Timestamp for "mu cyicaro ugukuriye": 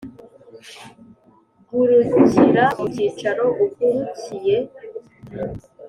2.77-4.57